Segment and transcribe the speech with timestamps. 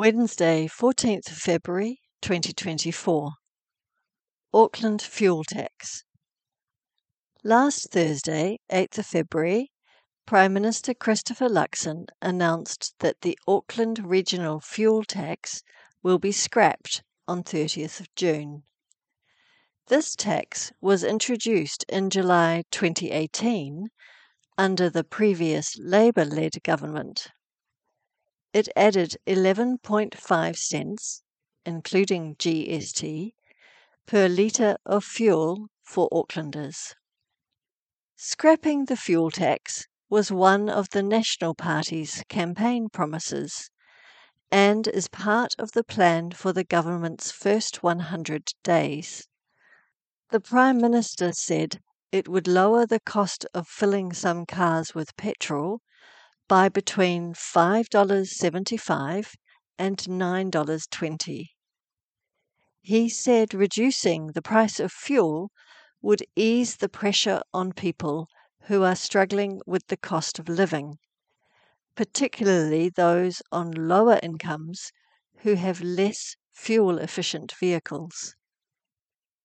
[0.00, 3.32] Wednesday, 14th February 2024.
[4.54, 6.04] Auckland Fuel Tax.
[7.44, 9.70] Last Thursday, 8th February,
[10.24, 15.62] Prime Minister Christopher Luxon announced that the Auckland Regional Fuel Tax
[16.02, 18.62] will be scrapped on 30th of June.
[19.88, 23.88] This tax was introduced in July 2018
[24.56, 27.28] under the previous Labour led government.
[28.52, 31.22] It added 11.5 cents,
[31.64, 33.32] including GST,
[34.06, 36.94] per litre of fuel for Aucklanders.
[38.16, 43.70] Scrapping the fuel tax was one of the National Party's campaign promises
[44.50, 49.28] and is part of the plan for the government's first 100 days.
[50.30, 51.80] The Prime Minister said
[52.10, 55.82] it would lower the cost of filling some cars with petrol
[56.50, 59.34] by between $5.75
[59.78, 61.46] and $9.20.
[62.80, 65.52] He said reducing the price of fuel
[66.02, 68.26] would ease the pressure on people
[68.62, 70.98] who are struggling with the cost of living,
[71.94, 74.90] particularly those on lower incomes
[75.42, 78.34] who have less fuel efficient vehicles.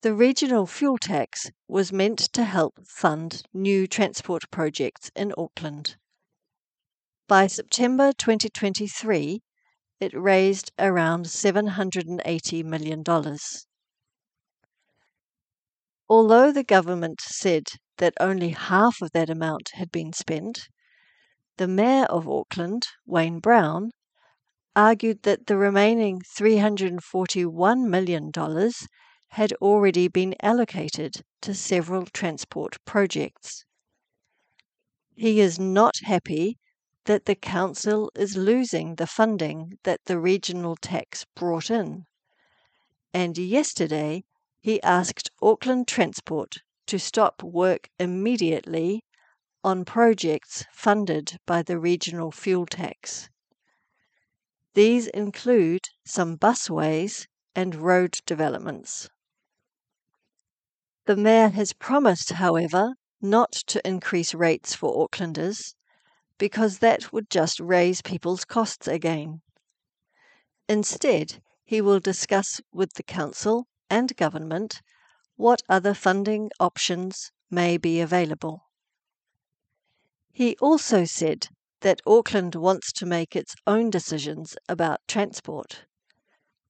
[0.00, 5.98] The regional fuel tax was meant to help fund new transport projects in Auckland.
[7.28, 9.42] By September 2023,
[9.98, 13.02] it raised around $780 million.
[16.08, 17.64] Although the government said
[17.96, 20.68] that only half of that amount had been spent,
[21.56, 23.90] the Mayor of Auckland, Wayne Brown,
[24.76, 28.30] argued that the remaining $341 million
[29.30, 33.64] had already been allocated to several transport projects.
[35.16, 36.60] He is not happy
[37.06, 42.04] that the council is losing the funding that the regional tax brought in.
[43.14, 44.24] And yesterday
[44.60, 49.02] he asked Auckland Transport to stop work immediately
[49.62, 53.28] on projects funded by the regional fuel tax.
[54.74, 59.08] These include some busways and road developments.
[61.06, 65.74] The Mayor has promised, however, not to increase rates for Aucklanders
[66.38, 69.40] because that would just raise people's costs again.
[70.68, 74.80] Instead, he will discuss with the Council and Government
[75.36, 78.62] what other funding options may be available.
[80.32, 81.48] He also said
[81.80, 85.84] that Auckland wants to make its own decisions about transport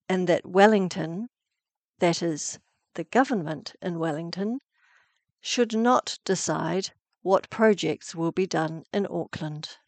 [0.08, 1.28] and that Wellington,
[1.98, 2.58] that is,
[2.94, 4.60] the government in Wellington,
[5.40, 6.90] should not decide
[7.26, 9.78] what projects will be done in Auckland.